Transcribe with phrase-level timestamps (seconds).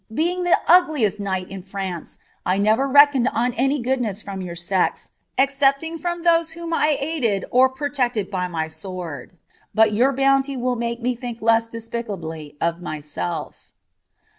[0.11, 5.11] being the ugliest knight in France, I never reckoned on uy gmxliiess from your sex,
[5.37, 9.33] excepting from those whom I had aided or potected by my aword,
[9.75, 13.73] but your bounty will make me think less dnpicably of myself."